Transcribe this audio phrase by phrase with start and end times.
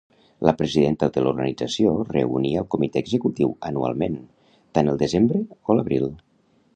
[0.47, 4.19] La presidenta de l'organització reunia el comitè executiu anualment,
[4.79, 6.09] tant el desembre o l'abril.